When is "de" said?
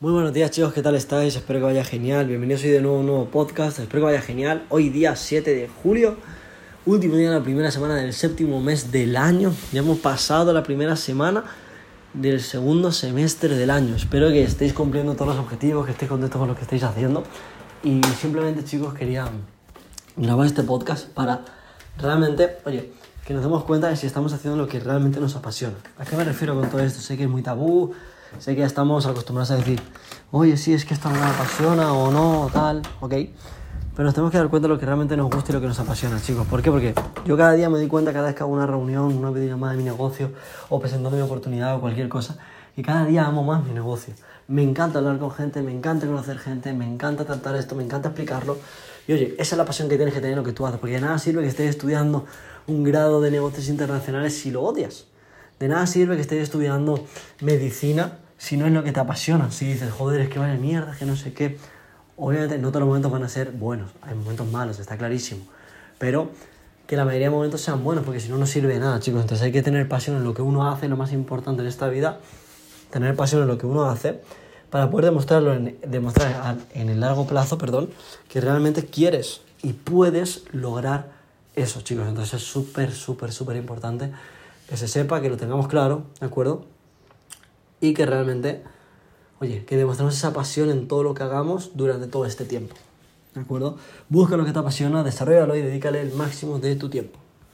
2.70-2.80, 5.52-5.68, 7.30-7.38, 23.88-23.96, 34.68-34.74, 39.72-39.78, 50.94-51.00, 53.20-53.32, 55.58-55.68, 67.26-67.34, 68.72-68.80, 86.20-86.26, 93.34-93.40, 96.58-96.76